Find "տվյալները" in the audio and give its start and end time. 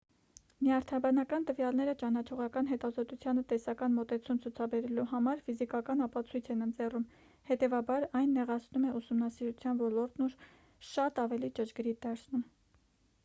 1.47-1.93